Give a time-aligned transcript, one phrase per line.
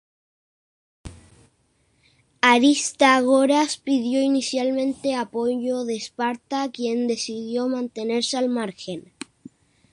[2.41, 9.13] Aristágoras pidió inicialmente apoyo de Esparta quien decidió mantenerse al margen.